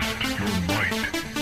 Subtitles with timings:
[0.00, 1.33] Test your might.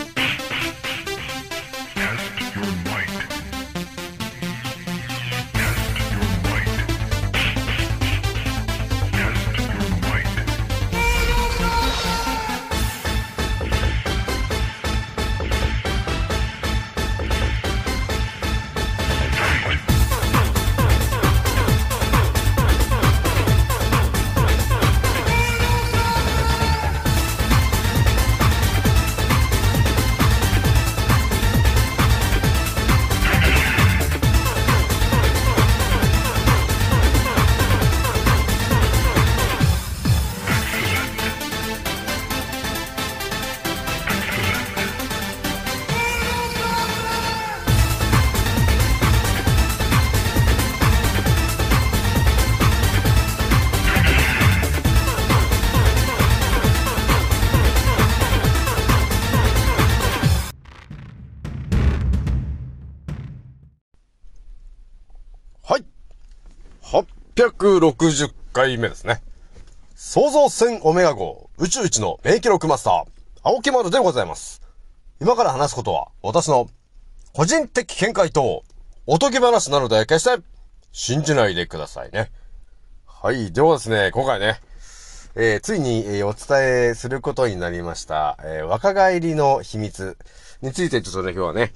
[67.51, 69.21] 860回目ですね。
[69.97, 73.05] 創造船オメガ号宇宙一の名記録マスター、
[73.43, 74.62] 青木丸でございます。
[75.21, 76.69] 今から話すことは、私の
[77.33, 78.62] 個人的見解と
[79.07, 80.41] おとぎ話なので、決して
[80.93, 82.31] 信じないでくださいね。
[83.07, 83.53] はい。
[83.53, 84.61] ではですね、今回ね、
[85.34, 90.17] えーついに、えーお伝えすることになりました、えー若返りの秘密
[90.61, 91.73] についてちょっとね、今日はね、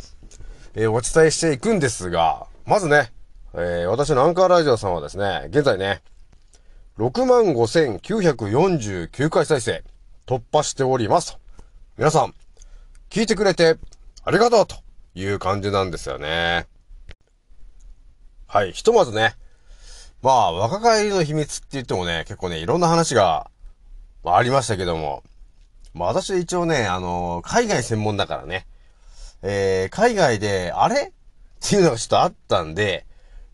[0.75, 3.13] えーお伝えしていくんですが、まずね、
[3.59, 6.03] えー私のアンカーラジオさんはですね、現在ね、
[6.99, 9.83] 65,949回再生
[10.27, 11.39] 突破しております。
[11.97, 12.35] 皆さん、
[13.09, 13.79] 聞いてくれて
[14.25, 14.77] ありがとうと
[15.15, 16.67] いう感じなんですよね。
[18.47, 19.37] はい、ひとまずね、
[20.21, 23.51] まあ、若返りの秘密って言ってもね、結構ね、いろんな話が、
[24.23, 25.23] まあ、ありましたけども、
[25.95, 28.67] まあ私は一応ね、あの海外専門だからね、
[29.41, 31.07] えー、海外で、あれ？
[31.07, 31.13] っ
[31.67, 33.07] ていうのがちょっとあったんで、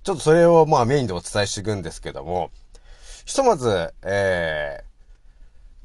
[0.03, 2.51] ちょっとそれをまあメインでお伝えしていくんですけども、
[3.25, 4.83] ひとまず、え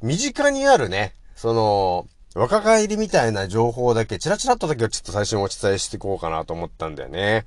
[0.02, 7.46] ー、身近にあるね、その、若返りみたいな情報だけ、チラチラっとだけをちょっと最初にお伝えしていこうかなと思ったんだよね。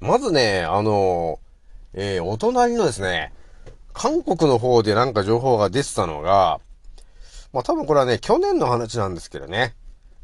[0.00, 1.40] まずね、あの、
[1.94, 3.32] えー、お隣のですね、
[3.92, 6.60] 韓国の方でなんか情報が出てたのが、
[7.52, 9.74] まあ多分これはね、去年の話なんですけどね、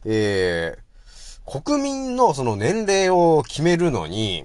[0.04, 4.44] えー、国民のその年齢を決めるのに、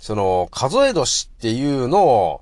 [0.00, 2.40] その、数え年っていうのを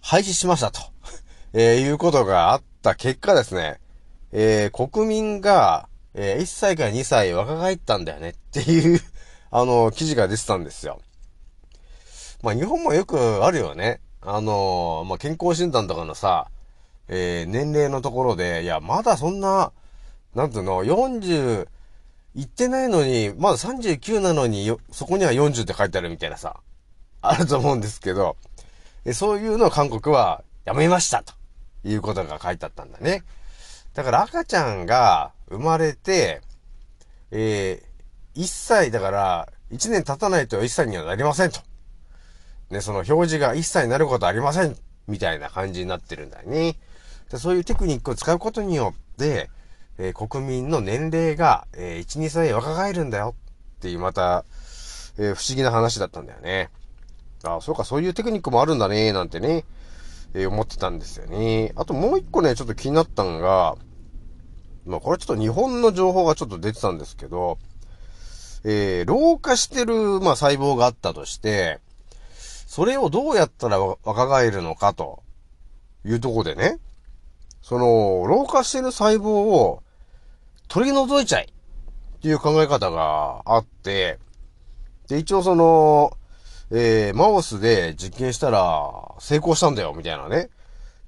[0.00, 0.80] 廃止しましたと、
[1.52, 3.80] えーいうことがあった結果ですね、
[4.32, 9.00] えー国民が、えー1歳から2歳若返ったんだよねっていう、
[9.50, 11.00] あの、記事が出てたんですよ。
[12.42, 14.00] まあ、日本もよくあるよね。
[14.22, 16.46] あの、まあ、健康診断とかのさ、
[17.08, 19.72] えー年齢のところで、いや、まだそんな、
[20.36, 21.66] なんていうの、40、
[22.36, 26.60] 言ってないのに、まだ39なのに、そこには40って書いてあるみたいなさ、
[27.22, 28.36] あると思うんですけど、
[29.12, 31.32] そういうのを韓国はやめましたと
[31.84, 33.22] いうことが書いてあったんだね。
[33.94, 36.42] だから赤ちゃんが生まれて、
[37.30, 41.60] えー、1歳だから1年経たないと1歳にはなりませんと。
[42.70, 44.76] ね、その表示が1歳になることありません
[45.08, 46.76] みたいな感じになってるんだよね。
[47.30, 49.50] でそういうテクニックを使うことによって、
[49.98, 53.34] えー国民の年齢が、えー1、2歳若返るんだよ
[53.78, 54.44] っていうまた、
[55.18, 56.70] えー不思議な話だったんだよね。
[57.44, 59.64] ああそうか、そういうテクニックもあるんだね、なんてね、
[60.34, 61.72] えー思ってたんですよね。
[61.76, 63.76] あともう一個ね、ちょっと気になったのが、
[64.86, 67.58] まあこれちょっと日本の情報がちょっと出てたんですけど、
[68.64, 71.80] えー老化してる、まあ細胞があったとして、
[72.66, 75.22] それをどうやったら若返るのかと
[76.04, 76.78] いうとこでね、
[77.62, 79.82] その、老化してる細胞を
[80.68, 81.52] 取り除いちゃい
[82.16, 84.18] っていう考え方があって、
[85.08, 86.16] で、一応その、
[86.72, 90.50] えー、マウスで実験したら成功したんだよ、みたいなね。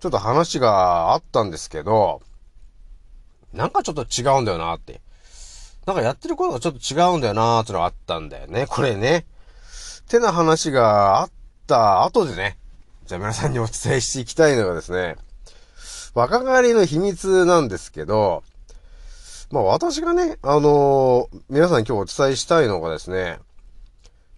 [0.00, 2.20] ちょっと話があったんですけど、
[3.52, 5.00] なんかちょっと違うんだよなって。
[5.86, 9.26] なんかやってることがちょっと違うんだよなーってのがあったんだよね、これね。
[10.08, 11.30] てな話があっ
[11.66, 12.58] た後でね、
[13.06, 15.16] じゃあ皆さんにお伝えしていきたいのがですね、
[16.14, 18.42] 若返りの秘密なんですけど、
[19.50, 23.38] まあ私がね、あのー皆さんに今日お伝えしたいのがですね、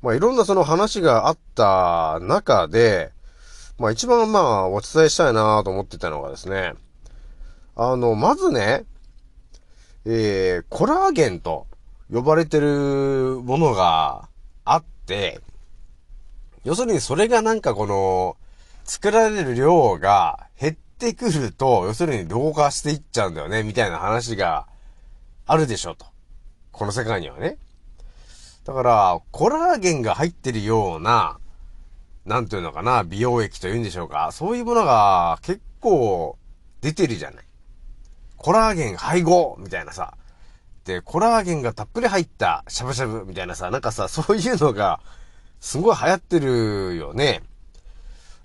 [0.05, 3.11] まあいろんなその話があった中で、
[3.79, 6.75] まあ一番まあお伝えしたいなと思ってたのがですね、
[7.75, 8.85] あの、まずね、
[10.05, 11.67] えー、コラーゲンと
[12.13, 14.29] 呼ばれてるものが
[14.67, 15.41] あって、
[16.65, 18.37] 要するにそれがなんかこの、
[18.85, 24.67] 作られる量が減ってくると、要するに老化していっちゃうんだよね、みたいな話が
[25.47, 26.05] あるでしょ、と。
[26.73, 27.57] この世界にはね。
[28.65, 31.39] だから、コラーゲンが入ってるような、
[32.25, 34.31] なんていうのかな、美容液というんでしょうか。
[34.33, 36.39] そういうものが結構
[36.81, 37.45] 出てるじゃない。
[38.37, 40.15] コラーゲン配合みたいなさ。
[40.85, 45.01] で、コラーゲンがたっぷり入ったしゃぶしゃぶみたいなさ、なんかさ、そういうのが
[45.61, 47.43] すごい流行ってるよね。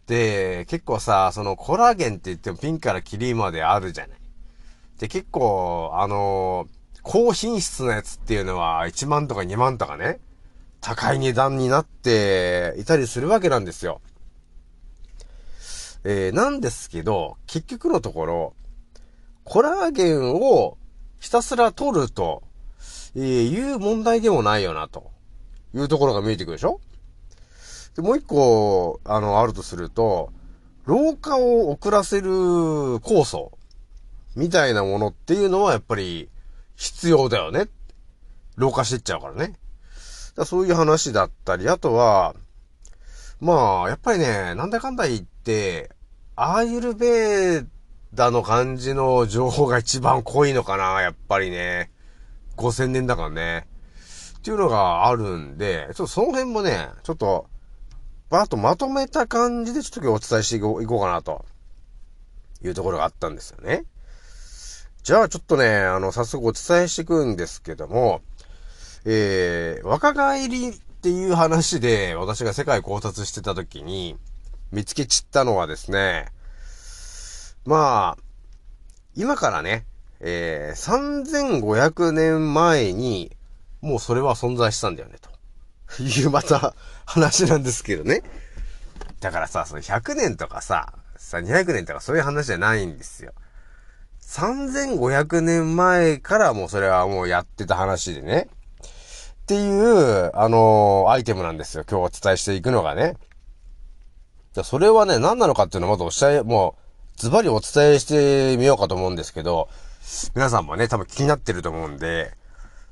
[0.07, 4.19] で、結構さ、そのコラーゲンって言ってもピンからキリまであるじゃない。
[4.99, 6.67] で、結構、あの
[7.11, 10.19] 高品質なやつっていうのは1万とか2万とかね、
[10.79, 13.99] 高い値段になっていたりするわけなんですよ。
[16.03, 18.53] えー、なんですけど、結局のところ、
[19.43, 20.77] コラーゲンを
[21.19, 22.43] ひたすら取ると、
[23.15, 25.09] え、いう問題でもないよな、と
[25.73, 26.79] いうところが見えてくるでしょ？
[27.95, 30.31] で、もう一個、あの、あるとすると、
[30.85, 33.57] 老化を遅らせる酵素
[34.35, 36.29] みたいなものっていうのはやっぱり
[36.79, 37.67] 必要だよね。
[38.55, 39.53] 老化してっちゃうからね。
[40.35, 42.33] だそういう話だったり、あとは、
[43.41, 45.91] まあ、やっぱりね、なんだかんだ言って、
[46.37, 47.67] アーユルベー
[48.13, 51.91] ダの感じの情報が一番濃いのかな、やっぱりね。
[52.55, 53.67] 5000年だからね。
[54.37, 57.47] っていうのがあるんで、ちょっとその辺もね、ちょっと、
[58.29, 61.45] バーッとまとめた感じでちょっと今日お伝えしていこうかなと、
[62.63, 63.83] いうところがあったんですよね。
[65.03, 68.21] じゃあちょっとね、あの、早速お伝えしていくんですけども、
[69.05, 74.17] えー、若返りっていう話で私が世界考察してた時に
[74.71, 76.27] 見つけちったのはですね、
[77.65, 78.23] まあ、
[79.15, 79.85] 今からね、
[80.19, 83.31] えー、3500年前に
[83.81, 85.15] もうそれは存在したんだよね、
[85.97, 86.75] というまた
[87.05, 88.21] 話なんですけどね。
[89.21, 93.33] だからさ、その100年とかさ、さ、200年とかそういう話じゃないんですよ。
[94.29, 98.47] 3500年前からもうそれはもうやってた話でね。
[99.41, 101.83] っていう、あのーアイテムなんですよ。
[101.89, 103.17] 今日お伝えしていくのがね。
[104.53, 106.75] じゃそれはね、何なのかっていうのをまずおっしゃい、も
[107.15, 109.67] う、ズバリお伝えしてみようかと思うんですけど、
[110.35, 112.31] 皆さんもね、多分気になってると思うんで、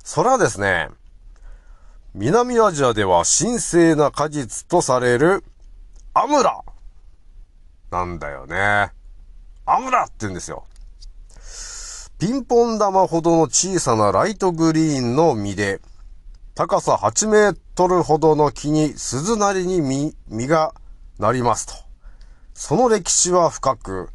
[0.04, 0.90] それはですね、
[2.16, 5.44] 南アジアでは神聖な果実とされる、
[6.16, 6.64] アムラ
[7.92, 8.92] なんだよね。
[9.68, 10.66] アムラって言うんですよ。
[12.20, 15.82] ピンポン玉ほどの小さなライトグリーンの実で、
[16.56, 20.74] 高さ8メートルほどの木に鈴なりに実、実が
[21.20, 21.74] なりますと。
[22.56, 24.10] その歴史は深く、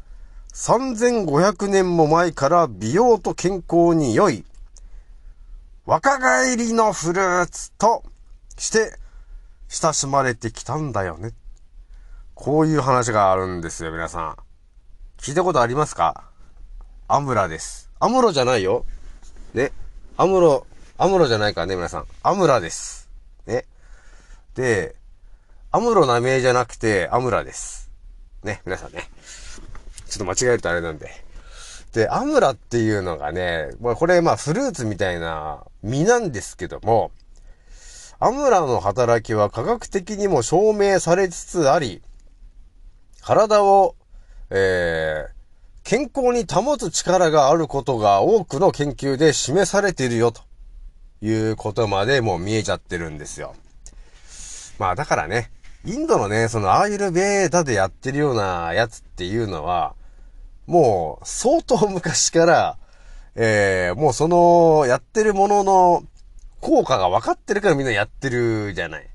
[0.53, 4.43] 3500年も前から美容と健康に良い、
[5.85, 8.03] 若返りのフルーツと
[8.57, 8.99] して
[9.69, 11.31] 親しまれてきたんだよね。
[12.35, 14.35] こういう話があるんですよ、皆さん。
[15.17, 16.25] 聞いたことありますか？
[17.07, 17.82] アムラです。
[18.03, 18.85] アムロじゃないよ。
[19.53, 19.71] ね。
[20.17, 20.67] アムロ、
[20.97, 22.05] アムロじゃないからね、皆さん。
[22.21, 23.09] アムラです。
[23.45, 23.63] ね。
[24.55, 24.97] で、
[25.71, 27.89] アムロな名じゃなくて、アムラです。
[28.43, 29.09] ね、皆さんね。
[30.09, 31.11] ちょっと間違えるとあれなんで。
[31.93, 37.11] で、アムラっていうのがね、まあこれまあフルーツみたいな実なんですけども、
[38.19, 42.01] アムラの働きは科学的にも証明されつつあり、
[43.21, 43.95] 体を、
[44.49, 45.32] えー、
[45.83, 50.41] 健康に保つ力があることが多くの研究で示されているよ、と
[51.21, 53.53] いうことまでもう見えちゃってるんですよ。
[54.79, 55.51] まあだからね、
[55.85, 59.95] インドのね、そのアーユルベーダでやってるようなやつっていうのは、
[60.67, 62.77] もう相当昔から、
[63.35, 66.03] えー、もうそのやってるものの
[66.61, 69.09] 効果が分かってるからみんなやってるじゃない。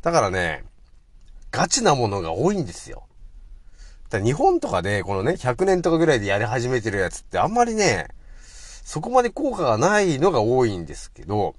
[0.00, 0.64] だからね、
[1.50, 3.02] ガチなものが多いんですよ。
[4.18, 8.08] だ日本とかで、このね、100年とかぐらいでやり始めてるやつってあんまりね、
[8.84, 11.54] そこまで効果がないのが多いんですけど、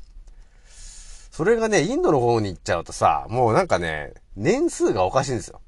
[1.31, 5.61] それがね、インドの方に行っちゃうとさ、もうなんかね、年数がおかしいんですよ。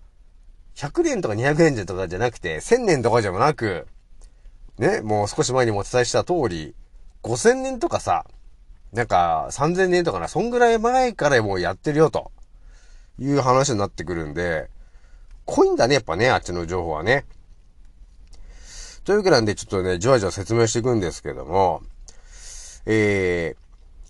[0.75, 3.88] 100年とか200年とかじゃなくて、1000年とかじゃなく、
[4.77, 6.75] ね、もう少し前にもお伝えした通り、
[7.24, 8.25] 5000年とかさ、
[8.94, 12.32] なんか3000年とかな、そんぐらい前からもうやってるよと、
[13.18, 14.70] いう話になってくるんで、
[15.45, 17.25] 濃いんだね、やっぱね、あっちの情報はね。
[19.03, 21.81] というわけなんで、ちょっとね、じわじわ説明していくんですけども、
[22.85, 23.65] えー、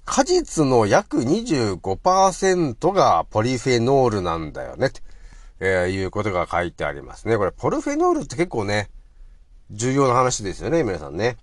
[0.05, 5.01] 果実の約25%がポリフェノールなんだよね、って、
[5.59, 7.37] えー、いうことが書いてありますね。
[7.37, 8.89] これ、ポリフェノールって結構ね、
[9.71, 11.37] 重要な話ですよね、皆さんね。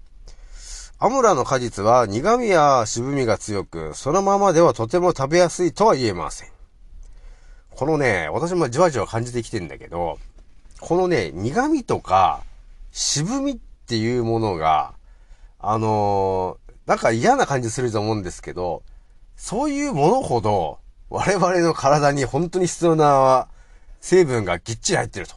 [0.98, 6.51] アムラの果実は苦味や渋みが強く、そのままではとても食べやすいとは言えません。
[7.76, 10.18] このね、私もじわじわ感じてきてんだけど、
[10.80, 12.42] このね、苦味とか
[12.90, 14.94] 渋みっていうものが、
[15.58, 18.82] あのーなんか嫌な感じすると思うんですけど、
[19.36, 20.78] そういうものほど、
[21.10, 23.48] 我々の体に本当に必要な
[24.00, 25.36] 成分がぎっちり入ってると。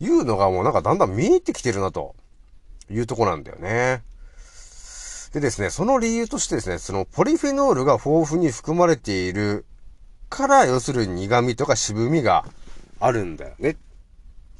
[0.00, 2.14] いうのがもうなんかだんだん見えてきてるなと
[2.90, 4.02] いうとこなんだよね。
[5.32, 9.64] でですね、その理由としてですね、そのポリフェノールが豊富に含まれている
[10.34, 12.44] から、要するに苦味とか渋みが
[13.00, 13.76] あるんだよね。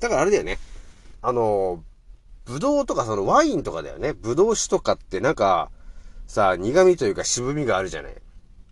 [0.01, 0.59] だからあれだよね。
[1.23, 1.83] あの、
[2.45, 4.13] ブドウとかそのワインとかだよね。
[4.13, 5.71] ブドウ酒とかってなんか、
[6.27, 8.15] さ、苦味というか渋みがあるじゃない。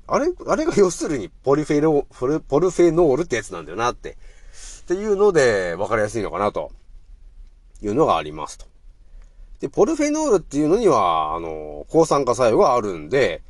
[0.06, 4.12] あれ、あれが要するにポリフェノ、ポルポルフェノールってやつなんだよなって。
[4.12, 6.73] っていうので分かりやすいのかなと。
[7.82, 8.66] いうのがありますと。
[9.61, 13.42] で、ポルフェノールっていうのには、あの、抗酸化作用があるんで、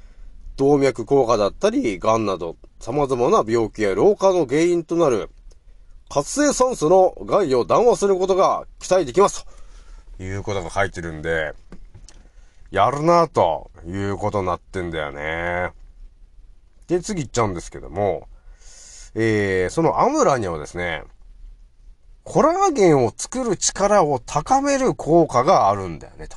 [0.56, 5.30] 動脈硬化だったり、癌など、様々な病気や老化の原因となる、
[6.08, 9.46] 活性酸素の害を談話することが期待できます。
[10.18, 11.54] ということが書いてるんで、
[12.70, 15.72] やるなということになってんだよね。
[16.86, 18.28] で、次行っちゃうんですけども、
[19.14, 21.04] えー、そのアムラにはですね、
[22.24, 26.36] コラーゲンを作る力を高める効果があるんだよね、と。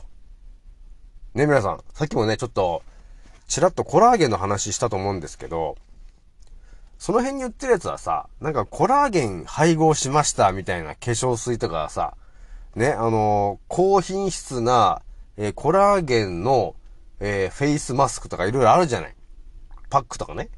[1.36, 1.84] ね、皆さん。
[1.94, 2.82] さっきもね、ちょっと、
[3.48, 5.78] ちらっとコラーゲンの話したと思うんですけど、
[6.98, 12.16] その辺に売ってるやつはさ、なんかコラーゲン配合しましたみたいな化粧水とかさ、
[12.76, 15.02] ね、あのー高品質な、
[15.38, 16.76] えーコラーゲンの、
[17.20, 19.16] えーフェイスマスクとかいろいろあるじゃない。
[19.90, 20.50] パックとかね。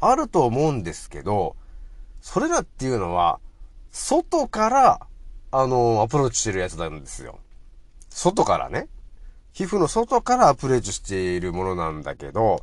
[0.00, 1.56] あると思うんですけど、
[2.20, 3.40] それらっていうのは、
[3.90, 5.00] 外から、
[5.50, 7.38] あのアプローチしてるやつなんですよ。
[8.10, 8.88] 外からね。
[9.58, 12.62] 皮膚の外からアプローチしているものなんだけど、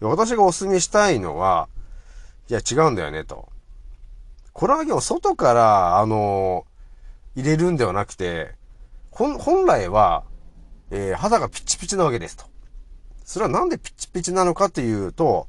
[0.00, 1.68] 私がお勧めしたいのは、
[2.48, 3.50] いや違うんだよね、と。
[4.54, 6.64] コラーゲンを外から、あの
[7.36, 8.54] 入れるんではなくて、
[9.10, 10.24] 本、来は、
[10.90, 12.46] えー肌がピチピチなわけですと。
[13.22, 15.46] それはなんでピッチピチなのかというと、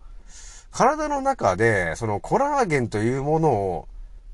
[0.71, 3.87] 体の中で、そのコラーゲンというものを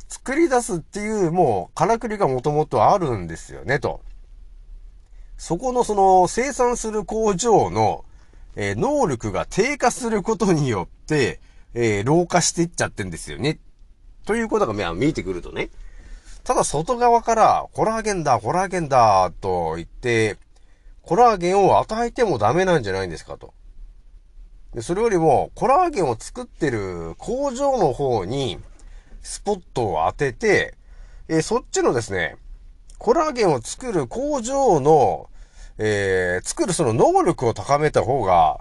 [0.07, 4.01] 作り出すっていう、もう、からくりがもともとあるんですよね、と。
[5.37, 8.03] そこのその生産する工場の、
[8.55, 11.39] えー能力が低下することによって、
[11.73, 13.59] えー老化していっちゃってんですよね。
[14.25, 15.69] ということが見えてくるとね。
[16.43, 20.37] ただ外側から、コラーゲンだ、コラーゲンだ、と言って、
[21.01, 23.53] コラーゲンを与えてもダメなんじゃないんですかと。
[24.73, 28.59] でそれよりも、コラーゲンを作ってる工場の方に、
[29.21, 30.75] スポットを当てて、
[31.27, 32.37] えーそっちのですね、
[32.97, 35.29] コラーゲンを作る工場の、
[35.77, 38.59] えー作るその能力を高めた方が、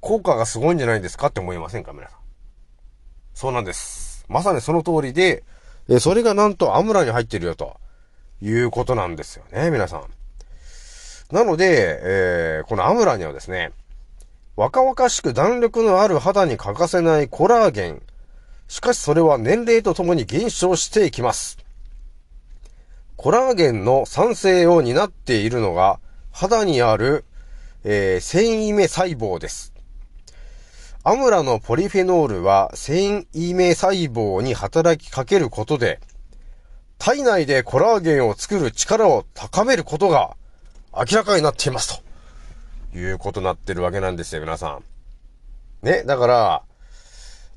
[0.00, 2.18] 効果がすごいんじゃないですかって思いませんか皆さん。
[3.34, 4.24] そうなんです。
[4.28, 5.44] まさにその通りで、
[5.88, 7.76] えそれがなんとアムラに入ってるよと、
[8.40, 10.04] いうことなんですよね、皆さん。
[11.34, 13.72] なので、えーこのアムラにはですね、
[14.56, 18.02] 若々しく弾力のある肌に欠かせないコラーゲン。
[18.68, 21.58] しかしそれは年齢とともに減少していきます。
[23.16, 26.00] コラーゲンの酸性を担っているのが
[26.32, 27.24] 肌にある、
[27.84, 29.72] えー繊維目細胞です。
[31.04, 36.00] アムラのポリフェノールは繊維目細胞に働きかけることで、
[36.98, 40.36] 体内でコラーゲンを作る力を高めることが
[40.92, 42.02] 明らかになっています
[42.92, 44.84] ということになってるわけなんですよ、皆さん。
[45.86, 46.62] ね、だから、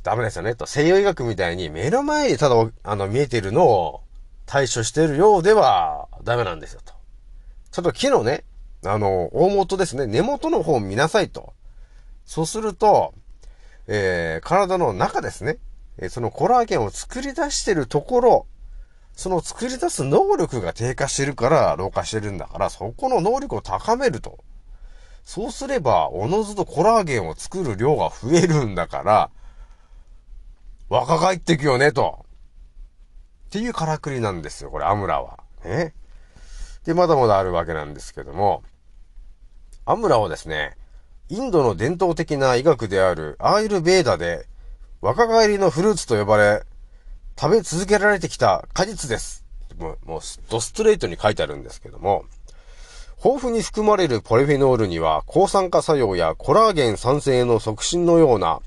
[0.04, 0.66] ダメですよね、と。
[0.66, 4.02] 西洋医学みたいに目の前にただ、あの、見えてるのを
[4.48, 6.94] 対処しているようではダメなんですよ、と。
[7.72, 8.46] ちょっと木のね、
[8.86, 11.54] あの、大元ですね、根元の方を見なさいと。
[12.26, 13.14] そうすると、
[13.88, 15.58] えー、体の中ですね、
[16.10, 18.48] そのコラーゲンを作り出してるところ、
[19.14, 24.40] その作り出す能力が低下してるから老化してるんだから、そこの能力を高めると。
[25.26, 29.30] そうすれば、おのずとコラーゲンを作る量が増えるんだから、
[30.88, 32.27] 若返ってくよね、と。
[33.48, 35.40] っていうからくりなんですよ、これ、アムラは。
[35.64, 35.94] ね。
[36.86, 38.62] で、まだまだあるわけなんですけども、
[39.86, 40.76] アムラはですね、
[41.30, 44.48] インドの伝統的な医学であるアーユルベーダで、
[45.00, 46.64] 若返りのフルーツと呼ばれ、
[47.40, 49.46] 食べ続けられてきた果実です。
[49.78, 52.26] もう、もう、ドストレートに書いてあるんですけども、
[53.24, 58.60] 豊富に含まれるポリフェノールには抗酸化作用やコラーゲン酸性の促進のような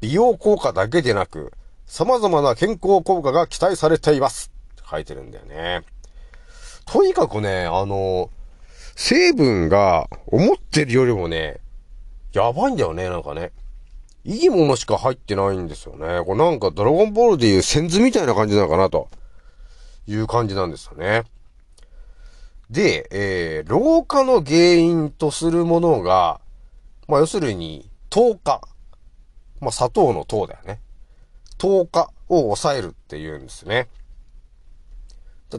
[0.00, 1.52] 美容効果だけでなく
[1.86, 4.50] 様々な健康効果が期待されています。
[4.72, 5.82] って書いてるんだよね。
[6.84, 8.30] とにかくね、あの、
[8.94, 11.60] 成分が思ってるよりもね、
[12.32, 13.52] やばいんだよね、なんかね。
[14.24, 16.24] いいものしか入ってないんですよね。
[16.24, 19.08] これなんかドラゴンボールでいうセンズみたいな感じなのかなと
[20.06, 21.22] いう感じなんですよね。
[22.68, 26.40] で、えー、老化の原因とするものが、
[27.06, 28.60] まあ、要するに、糖化。
[29.60, 30.80] まあ、砂糖の糖だよね。
[31.58, 33.88] 糖化を抑えるっていうんですね。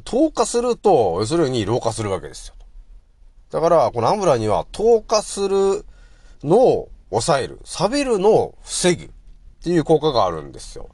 [0.03, 2.55] 糖化すると、要するに老化するわけですよ。
[3.51, 5.85] だから、このアムラには糖化する
[6.43, 9.09] のを抑える、錆びるのを防ぐっ
[9.63, 10.89] ていう効果があるんですよ。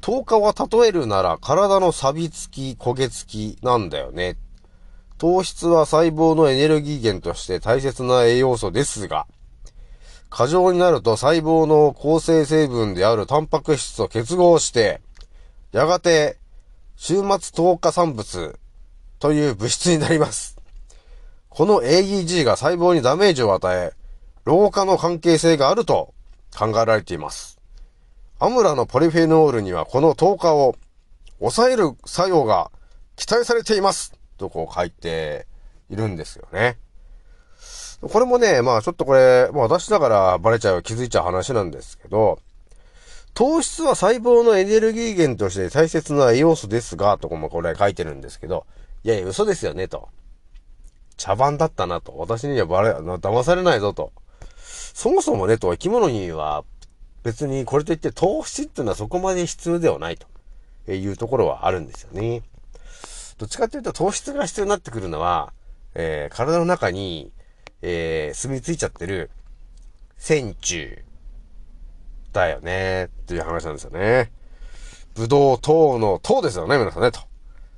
[0.00, 4.36] 糖化は例えるなら体の錆びつき、焦げつきなんだよね。
[5.16, 9.26] 糖質は細胞のエネルギー源として大切な栄養素ですが、
[10.34, 15.00] 過剰になると細胞の構成成分であるタンパク質と結合して、
[15.70, 16.38] やがて
[16.96, 18.58] 終末糖化産物
[19.20, 20.58] という物質になります。
[21.48, 23.92] この AEG が細胞にダメージを与え、
[24.44, 26.14] 老化の関係性があると
[26.52, 27.60] 考えられています。
[28.40, 30.74] アムラのポリフェノールにはこの糖化を
[31.38, 32.72] 抑える作用が
[33.14, 34.12] 期待されています。
[34.36, 35.46] とこう書いて
[35.90, 36.76] いるんですよね。
[38.00, 42.38] これもね、まあちょっとこれ、まあ私だからバレちゃう、気づいちゃう話なんですけど、
[43.34, 48.66] 糖質は細胞のエネルギー源として大切な栄養素ですが、とこもこれ書いてるんですけど、
[49.02, 50.08] いやいや、嘘ですよね、と。
[51.16, 52.14] 茶番だったなと。
[52.16, 54.12] 私にはバレ、騙されないぞと。
[54.94, 56.64] そもそもね、と、生き物には
[57.24, 60.18] 別にこれといって糖質っていうのはそこまで必要ではない
[60.86, 62.42] というところはあるんですよね。
[63.38, 65.52] どっちかというと糖質が必要になってくるのは、
[65.94, 67.32] えー、体の中に、
[67.86, 69.30] えー、住み着いちゃってる
[70.16, 70.98] 線虫
[72.32, 74.32] だよね、っていう話なんですよね。
[75.14, 77.20] ブドウ糖の糖ですよね、皆さんね、と。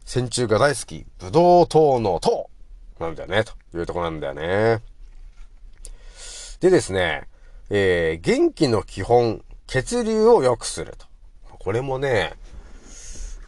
[0.05, 2.49] 線虫が大好き、ブドウ糖の糖
[3.01, 4.81] なんだよね、というとこなんだよね。
[6.61, 7.27] でですね、
[7.69, 11.07] えー、元気の基本、血流を良くすると。
[11.59, 12.35] これもね、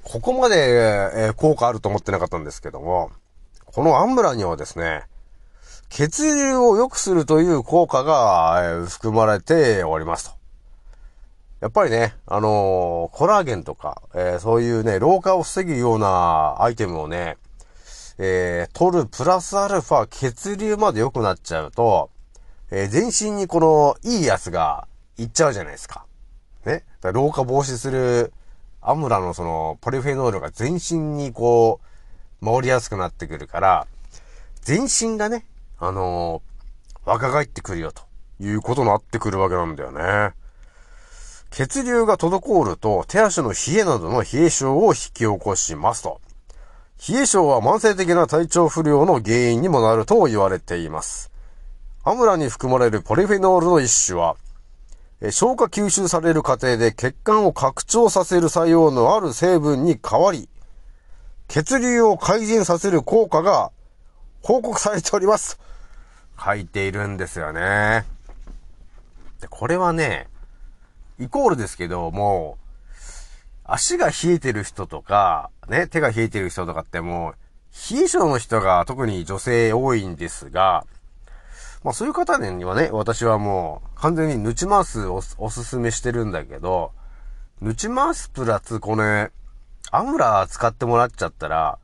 [0.03, 3.13] ここまで、えー、効果あると思ってなかったんですけども、
[3.65, 5.05] このアンブラにはですね、
[5.89, 10.39] 血流を良くするという効果が、含まれておりますと。
[11.61, 17.37] やっぱりね、あのー、コラーゲンとか、えー、そういうね、老化を防ぐようなアイテムをね、
[18.19, 22.11] えー、取るプラスアルファ血流まで良くなっちゃうと、
[22.71, 26.05] えー、全身にこのいいやつがいっちゃうじゃないですか。
[26.65, 26.85] ね。
[27.03, 28.33] 老化防止する
[28.81, 31.81] アムラのそのポリフェノールが全身にこ
[32.41, 33.87] う、回りやすくなってくるから、
[34.63, 35.45] 全身がね、
[35.81, 38.03] あのー、若返ってくるよと
[38.41, 40.35] いうことになってくるわけなんだよね。
[41.51, 46.21] 血流が滞ると手足の冷えなどの冷え症を引き起こしますと。
[47.09, 51.31] 冷え症は慢性的な体調不良の原因にもなると言われています。
[52.03, 54.37] アムラに含まれるポリフェノールの一種は、
[55.31, 60.49] 消化吸収される過程で血管を拡張させる作用のある成分に変わり、
[61.49, 63.71] 血流を改善させる効果が
[64.43, 65.59] 報告されております。
[66.43, 68.05] 書いているんですよね。
[69.41, 70.29] で、これはね、
[71.19, 72.69] イコールですけど、もう、
[73.65, 80.87] 足が冷えてる人とか、ね、手が冷えてる人とかってもう、冷え性の人が特に女性多いんですが、
[81.85, 86.93] まあそういう方にはね、私はもう完全にヌチマースをおすすめしてるんだけど、
[87.61, 89.31] ヌチマースプラスこれ、
[89.91, 91.79] アムラ使ってもらっちゃったら、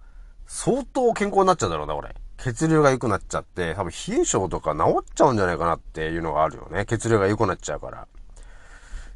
[0.47, 2.15] 相当健康になっちゃうだろうな、俺。
[2.39, 6.85] 血流が良くなっちゃって、多分冷え性とか治っちゃうんじゃないかなっていうのがあるよね。
[6.85, 8.07] 血流が良くなっちゃうから。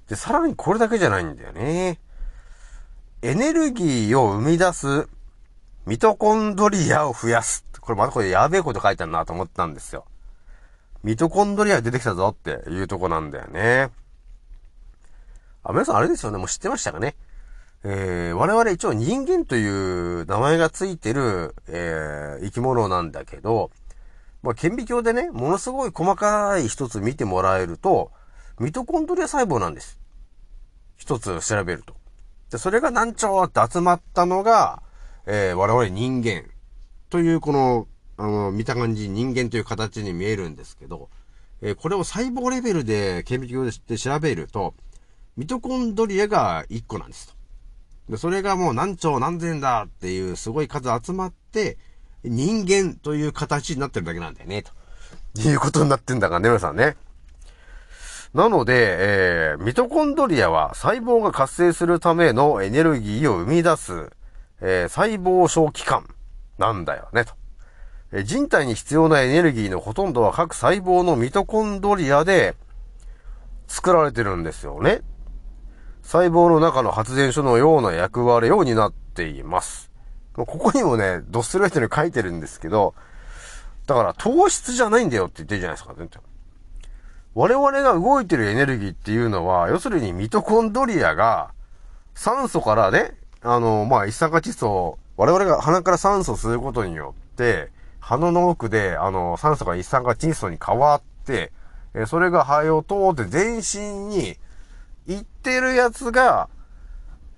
[0.09, 1.99] で、さらにこれだけじゃないんだよね。
[3.23, 5.09] エネルギーを生み出す
[5.87, 7.65] ミトコンドリアを増やす。
[7.81, 10.05] これまたこれやべえこと書いてあるなと思ったんですよ。
[11.03, 13.91] ミトコンドリア出てきたぞっていうとこなんだよね。
[15.63, 16.39] あ、皆さんあれですよね。
[16.39, 17.17] もう知ってましたかね。
[17.85, 23.71] えー、我々一応人間という名前がついてる、えー、生き物なんだけど、
[24.43, 28.11] まあ、顕微鏡でね、ものすごい細かい一つ見てもらえると、
[28.59, 29.99] ミトコンドリア細胞なんです。
[30.97, 31.95] 一つ調べると。
[32.51, 34.83] で、それが何兆って集まったのが、
[35.27, 36.45] えー、我々人間
[37.11, 37.87] というこの、
[38.17, 41.09] あの、見た感じ人間という形に見えるんですけど、
[41.63, 44.75] えー、これを細胞レベルで顕微鏡で調べると、
[45.37, 47.38] ミトコンドリアが1個なんですと。
[48.09, 51.77] で、それがもう何兆何千だっていうすごい数集まって、
[52.25, 54.65] 人間という形になってるだけなんだよね、
[55.35, 56.97] ということになってんだからね、皆さんね。
[58.35, 64.11] なので、えー、ミトコンドリアは細胞が活性するためのエネルギーを生み出す、
[64.61, 66.07] えー、細胞小器官
[66.59, 67.33] なんだよね、と。
[68.13, 72.55] えー、人体に必要なエネルギーのほとんどは各細胞のミトコンドリアで
[73.67, 75.01] 作られてるんですよね。
[76.09, 79.91] 細胞の中の発電所のような役割を担っています。
[80.33, 82.95] ここにもね、ドストレートに書いてるんですけど、
[83.87, 86.23] だから糖質じゃないんだよって言ってるじゃないですか、全然。
[87.35, 91.51] 我々が動いてるエネルギーっていうのは、要するにミトコンドリアが
[92.15, 101.53] 酸素からね、あの、まあ、一酸化窒素を、我々が鼻から酸素を吸うことによって、鼻の奥で、あの、酸素が一酸化窒素に変わって、
[101.93, 104.39] えそれが肺を通って全身に
[105.49, 106.49] ってるやつが、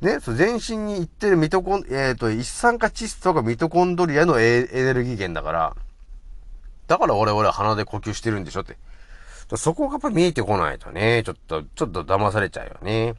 [0.00, 5.76] ね、そう全身に行ってるミトコン、えっ、と、一酸化窒素がミトコンドリアのエエネルギー源だから、
[6.86, 8.76] だから我々は鼻で呼吸してるんでしょって。
[9.56, 13.14] そこがやっぱ見えてこないとね、ちょっと、ちょっと騙されちゃうよね。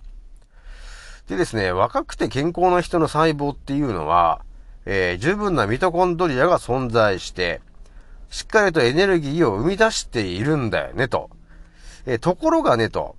[1.27, 4.41] でですね、若くて健康な人の細胞っていうのは、
[4.85, 7.61] えー十分なミトコンドリアが存在して、
[8.29, 11.29] しっかりとエネルギーを生み出しているんだよね、と。
[12.05, 13.15] えーところがね、と。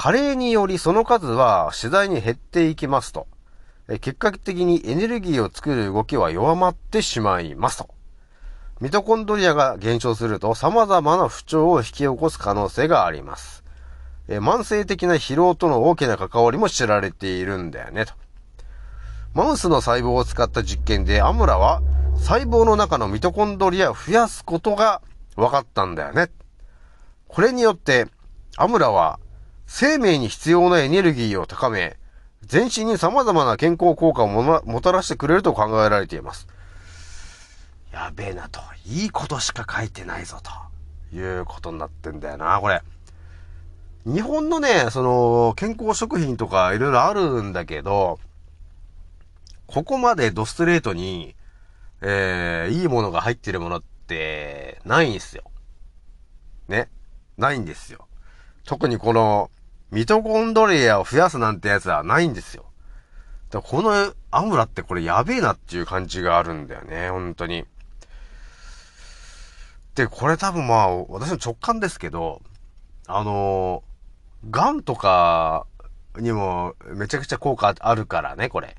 [0.00, 3.26] 加齢によりその数は次第に減っていきますと。
[4.00, 7.88] 結果的にエネルギーを作る動きは弱まってしまいますと。
[8.80, 13.64] ミトコンドリアが減少すると様々な不調を引き起こす可能性があります。
[14.28, 18.12] え慢性的な疲労との大きな関わりも知られているんだよね、と。
[19.34, 21.82] マウスの細胞を使った実験でアムラは
[22.14, 25.02] 細胞の中のミトコンドリアを増やすことが
[25.34, 26.30] 分かったんだよね。
[27.26, 28.06] これによって
[28.56, 29.18] アムラは
[29.68, 31.98] 生命に必要なエネルギーを高め、
[32.42, 36.48] 全身に様々な健康効果をもたらしてくれると考えられています。
[37.92, 38.60] やべえなと。
[38.86, 40.50] いいことしか書いてないぞと。
[41.14, 42.82] いうことになってんだよな、これ。
[44.06, 48.18] 日本のね、その、健康食品とかいろいろあるんだけど、
[49.66, 51.36] ここまでドストレートに、
[52.00, 55.44] えー、いいものが入ってるものって、ないんですよ。
[56.68, 56.88] ね。
[57.36, 58.08] ないんですよ。
[58.64, 59.50] 特にこの、
[59.90, 62.64] ミトコンドリアを増やすなんてやつはないんですよ。
[63.50, 67.64] だこのアムラってこれやべえなっていう感じがあるんだよね、本当に。
[69.94, 72.42] で、これ多分まあ、私の直感ですけど、
[73.06, 75.66] あのー、癌とか
[76.18, 78.76] にもめちゃくちゃ効果あるからね、これ。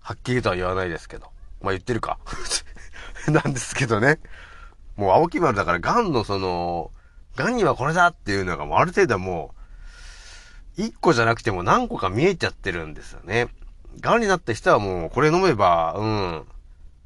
[0.00, 1.30] はっきりとは言わないですけど。
[1.62, 2.18] まあ言ってるか。
[3.28, 4.18] なんですけどね。
[4.96, 6.90] もう青木丸だから癌のその、
[7.36, 9.61] 癌にはこれだっていうのがもうある程度はもう、
[10.76, 13.48] 一個じゃなくても何個か見えちゃってるんですよね。
[14.00, 16.44] 癌になった人はもうこれ飲めば、うん、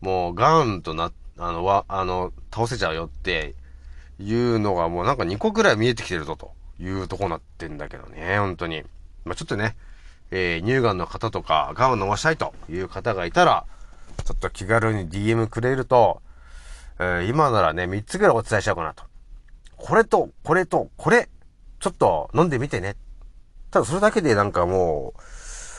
[0.01, 3.55] もう癌とな、あの、わ、あの、倒せちゃうよって
[4.21, 8.85] いうのがもうなんか2個くらい見えてきてるぞというとこなってんだけどね、本当に。
[9.25, 9.77] まあちょっとね、
[10.31, 13.65] えー、乳がんの方とか、がんを飲ましたいという方がいたら、
[14.25, 16.23] ちょっと気軽に DM くれると、
[16.99, 19.05] えー今ならね、3つぐらいお伝えしようかなと。
[19.77, 21.29] これと、これと、これ、
[21.81, 22.97] ちょっと飲んでみてね。
[23.77, 25.21] ただそれだけでなんかもう、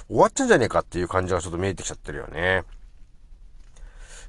[0.07, 2.63] 終わっちゃうんじゃねえかっていう感じがちょっと見えてきちゃってるよね。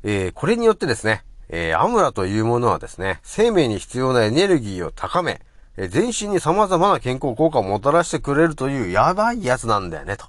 [0.05, 5.43] えーこれによってですね、えーアムラというものはですね、生命に必要なエネルギーを高め、
[5.77, 10.25] えー全身に様々な健康効果をもたらしてくれるというやばいやつなんだよね、と。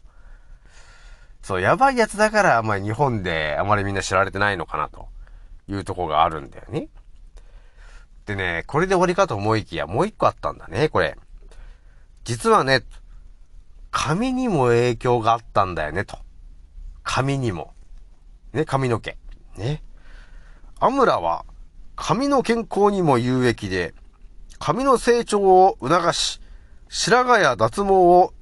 [1.41, 5.07] そう、やばいやつだから、あんまり日本であまりみんな知られてないのかな、と
[5.69, 6.89] いうとこがあるんだよね。
[8.25, 11.15] でね、これで終わりかと思いきや、もう一個あったんだね、これ。
[12.29, 12.83] 実はね、
[14.01, 16.17] 髪にも影響があったんだよね、と。
[17.03, 17.73] 髪にも。
[18.53, 19.17] ね、髪の毛。
[19.57, 19.83] ね。
[20.79, 21.43] アムラは、
[21.97, 23.93] 髪の健康にも有益で、
[24.57, 26.39] 髪の成長を促し、
[26.87, 28.33] 白髪や脱毛を、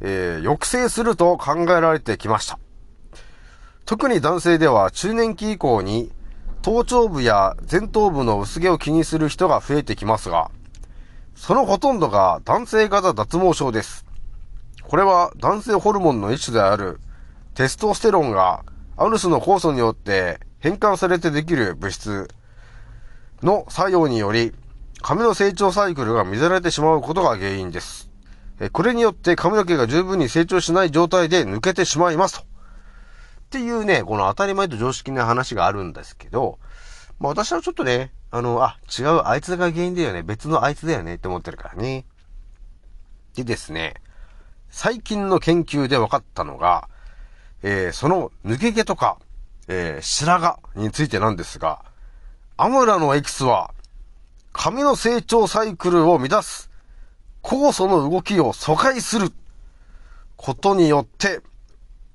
[0.00, 2.58] えー抑制すると考えられてきました。
[3.84, 6.10] 特に男性では中年期以降に
[6.62, 10.50] 頭頂部や前頭部の薄毛を気にする人が増えてきますが、
[11.36, 14.05] そのほとんどが男性型脱毛症です。
[14.88, 17.00] これは男性ホルモンの一種である
[17.54, 18.64] テストステロンが
[18.96, 22.28] アヌスの酵素によって変換されてできる物質
[23.42, 24.52] の作用により
[25.02, 28.10] 髪の成長サイクルが乱れてしまうことが原因です。
[28.72, 32.40] これによって髪の毛が十分に成長しない状態で抜けてしまいますと。
[32.40, 32.44] っ
[33.50, 36.58] ていうね、この当たり前と常識な話があるんですけど、
[37.18, 42.06] まあ私はちょっとね、あの、あ、違う、あいつが原因だよね、別のあいつだよねって思ってるからね。
[43.34, 43.94] でですね、
[44.78, 46.90] 最近の研究で分かったのが、
[47.62, 49.16] えーその抜け毛とか、
[49.68, 51.82] えー白髪についてなんですが、
[52.58, 53.72] アムラのエキスは、
[54.52, 56.70] 髪の成長サイクルを乱す、
[57.42, 59.32] 酵素の動きを阻害する
[60.36, 61.40] ことによって、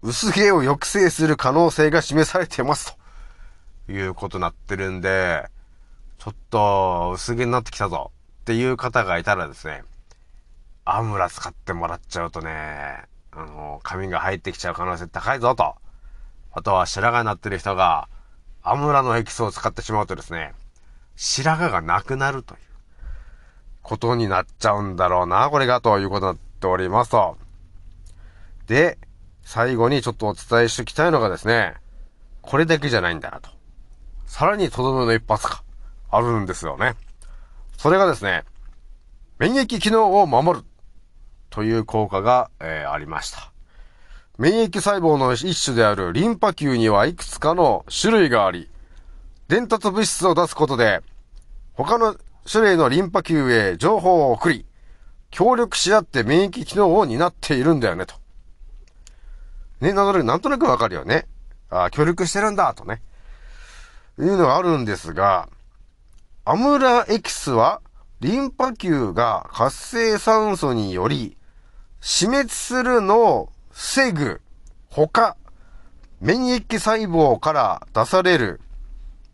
[0.04, 2.96] 薄毛を抑制する可能性が示されてます。
[3.88, 5.50] ということになってるんで、
[6.20, 9.82] ちょっと薄毛になってきたぞっていう方がいたらですね、
[10.96, 15.76] アムラ使ってもらっちゃうとね、あの、髪が入ってきちゃう可能性高いぞと
[16.54, 18.10] あとは白髪になってる人が、
[18.62, 20.54] アムラのエキスを使ってしまうとですね、
[21.16, 22.60] 白髪がなくなるという
[23.82, 27.38] ことになっちゃうんだろうな、これがということになっておりますと。
[28.68, 28.98] で、
[29.44, 31.76] 最後にちょっとお伝えしておきたいのがですね、
[32.42, 33.50] これだけじゃないんだなと。
[34.26, 35.64] さらにとどめの一発が
[36.10, 36.96] あるんですよね。
[37.78, 38.44] それがですね、
[39.40, 40.66] 免疫機能を守る
[41.52, 43.52] という効果が、えーありました。
[44.40, 48.70] 免疫細胞の一種であるリンパ球にはいくつかの種類があり、
[49.48, 51.02] 伝達物質を出すことで、
[51.74, 52.16] 他の
[52.52, 54.66] 種類のリンパ球へ情報を送り、
[55.30, 58.16] 協力し合って免疫機能を担っているんだよね、と。
[59.82, 61.28] ね、なので、なんとなくわかるよね。
[61.70, 63.02] あ協力してるんだ、とね。
[64.20, 65.50] いうのがあるんですが、
[66.46, 67.82] アムラエキスは、
[68.22, 71.38] リンパ球が活性酸素により、
[72.02, 74.42] 死滅するのを防ぐ、
[74.90, 75.38] ほか、
[76.20, 78.60] 免疫細胞から出される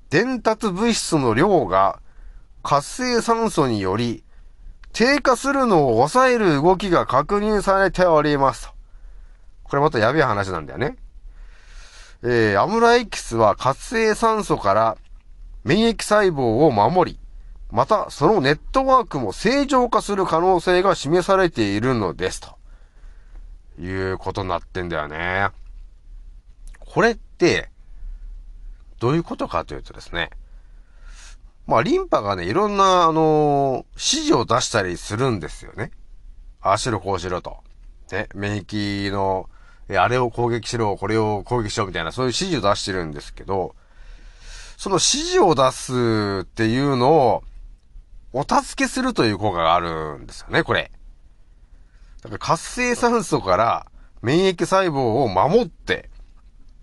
[0.10, 2.00] 伝達物質の量が
[2.64, 4.24] 活性酸素により
[4.92, 8.74] 低下するのを抑える動きが確認されております。
[9.64, 10.98] これまたやべえ話なんだよね。
[12.24, 14.98] えー、アムラエキスは活性酸素から
[15.64, 17.20] 免疫細胞を守り、
[17.72, 22.57] またそのネットワークも正常化する可能性が示されているのですと。
[23.80, 25.50] いうことになってんだよね。
[26.80, 27.70] これって、
[29.00, 30.32] どういうことかというとですね。
[31.68, 35.92] まあ、リンパがね、いろんな、あのー指示を出したりするんですよね。
[36.62, 37.58] ああしろ、こうしろと。
[38.12, 39.50] ね、免疫の、
[39.90, 43.76] えあれを攻撃しろ、これを攻撃しろ、みたいな、そういう指示を出してるんですけど、
[44.78, 47.44] その指示を出すっていうのを、
[48.34, 50.92] お助けするという効果があるんですよね、これ。
[52.28, 53.88] だから活性酸素から
[54.22, 56.10] 免疫細胞を守って、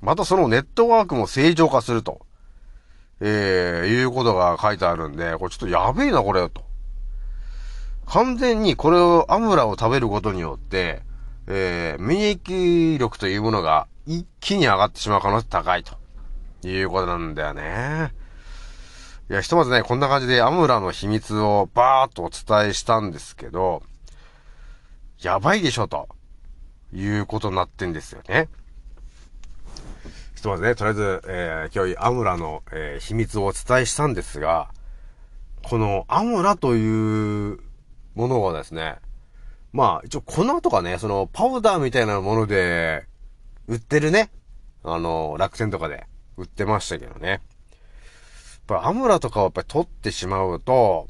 [0.01, 2.27] またそのネットワークも正常化すると、
[3.21, 6.63] えー、いうことが書いてあるんで、これちょっとやべえな、これ、と。
[8.07, 11.03] 完全にこれを、アムラを食べることによって、
[11.47, 15.97] えー、免疫力というものが一気に上がってしまう可能性高いと
[16.67, 18.13] いうことなんだよね。
[19.31, 23.83] いや、ひとまずね、こんな感じでアムラの秘密をバーっとお伝えしたんですけど、
[25.23, 26.09] やばいでしょ、と
[26.93, 28.49] いうことになってんですよね。
[30.35, 34.71] ひとまずね、とりあえず、えー、今日アムラの、えー秘密をお伝えしたんですが、
[35.63, 37.59] このアムラという
[38.15, 38.99] ものはですね、
[39.73, 43.07] まあ、一応粉とかね、そのパウダーみたいなもので
[43.67, 44.31] 売ってるね。
[44.85, 47.29] あの、楽天とかで売ってましたけどね。
[47.29, 47.41] やっ
[48.67, 51.09] ぱアムラとかをやっぱり取ってしまうと、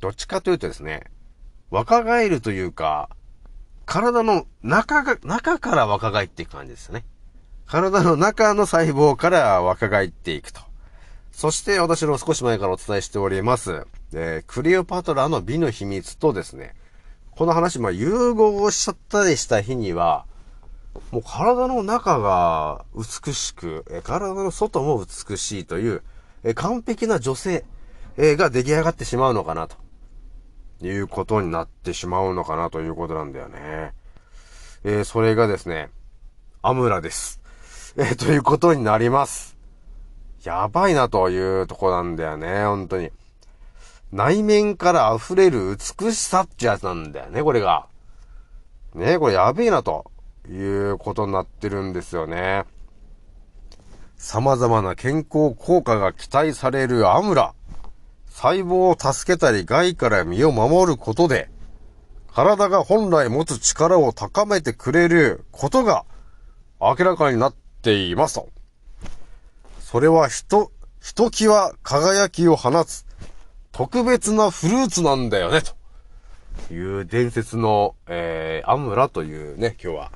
[0.00, 1.04] どっちかというとですね、
[1.70, 3.08] 若返るというか、
[3.88, 7.06] 体の中が、中から若返っていく感じですね。
[7.66, 10.60] 体の中の細胞から若返っていくと。
[11.32, 16.74] そして私の少し前からお伝えしております、えークレオパトラの美の秘密とですね、
[17.30, 20.26] この話、まあ、融合しちゃったりした日には、
[21.10, 26.02] もう体の中が美しく、え体の外も美しいという、
[26.44, 27.64] え完璧な女性、
[28.18, 29.76] が出来上がってしまうのかなと。
[30.82, 33.92] いうことになってしまうのかなということなんだよね。
[34.84, 35.90] えーそれがですね、
[36.62, 37.40] アムラです。
[37.96, 39.56] えーということになります。
[40.44, 43.10] やばいなというとこなんだよね、本当に。
[44.12, 47.86] 内面から溢れる美しさってやつなんだよね、これが。
[48.94, 50.10] ねこれやべえなと
[50.48, 52.64] いうことになってるんですよね。
[54.16, 57.54] 様々な健康効果が期待されるアムラ。
[58.40, 61.50] 細胞を助けたり害から身を守ることで、
[62.32, 66.04] 体が本来持つ力を高めてくれることが
[66.80, 68.48] 明らかになっていますと。
[69.80, 70.70] それはひと、
[71.02, 73.04] ひときわ輝きを放つ
[73.72, 75.60] 特別なフルーツなんだよね、
[76.68, 80.12] という伝説の、えー、アムラというね、今日は、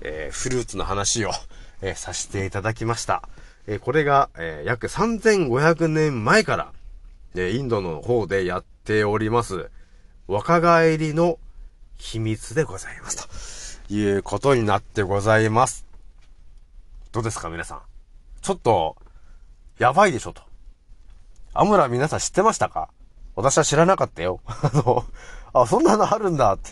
[0.00, 1.32] えー、フルーツの話を、
[1.82, 3.28] えーさせていただきました。
[3.66, 6.72] えーこれが、えー約3500年前から、
[7.36, 9.70] えインドの方でやっております、
[10.28, 11.38] 若返りの
[11.96, 13.80] 秘密でございます。
[13.88, 15.84] ということになってございます。
[17.12, 17.82] どうですか、皆さん。
[18.40, 18.96] ちょっと、
[19.78, 20.42] やばいでしょ、と。
[21.52, 22.88] アムラ皆さん知ってましたか？
[23.36, 24.40] 私は知らなかったよ。
[24.46, 25.04] あの、
[25.52, 26.70] あ、そんなのあるんだって。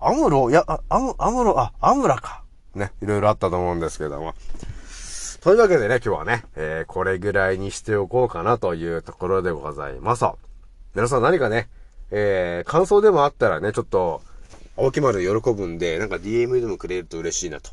[0.00, 2.42] アムロいや、アム、アムロ、あ、アムラか。
[2.74, 4.34] ね、いろいろあったと思うんですけども。
[5.44, 10.24] というわけでね、今日はね、えー、これぐらいにしておこうかなというところでございます。
[10.94, 11.68] 皆さん何かね、
[12.10, 14.22] えー、感想でもあったらね、ちょっと、
[14.78, 17.72] 青木丸喜ぶんで、なんか DM でもくれると嬉しいなと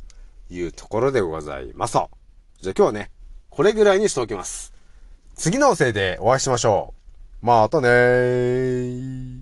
[0.50, 1.94] いうところでございます。
[1.94, 2.10] じゃあ
[2.60, 3.10] 今日はね、
[3.50, 4.74] これぐらいにしておきます。
[5.36, 6.94] 次のせいでお会いしましょ
[7.42, 7.46] う。
[7.46, 9.41] またねー。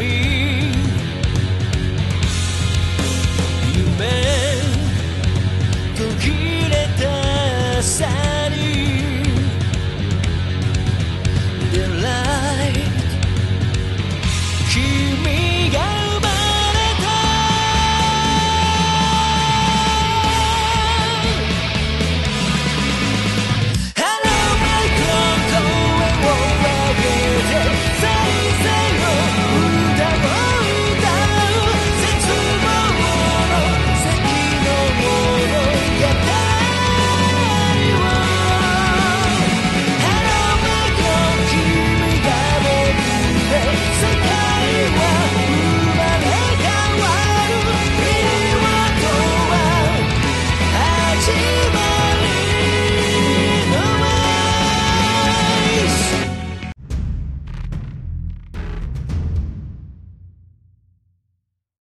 [0.00, 0.30] me.
[6.22, 6.59] You